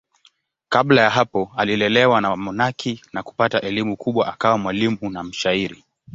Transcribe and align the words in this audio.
Kabla 0.69 1.01
ya 1.01 1.09
hapo 1.09 1.51
alilelewa 1.57 2.21
na 2.21 2.29
wamonaki 2.29 3.01
na 3.13 3.23
kupata 3.23 3.61
elimu 3.61 3.97
kubwa 3.97 4.27
akawa 4.27 4.57
mwalimu 4.57 5.09
na 5.09 5.23
mshairi. 5.23 5.83